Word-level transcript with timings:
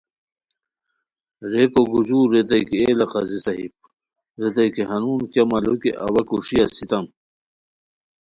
ریکو 1.51 1.81
گجور 1.91 2.27
ریتائے 2.33 2.63
کی 2.69 2.77
اے 2.81 2.89
لا 2.97 3.05
قاضی 3.13 3.39
صاحب 3.45 3.71
ریتائے 4.41 4.69
کی 4.75 4.83
ہنون 4.89 5.19
کیہ 5.31 5.45
مالو 5.49 5.73
کی 5.81 5.91
اوا 6.05 6.21
کوݰی 6.29 6.57
اسیتام 6.63 7.05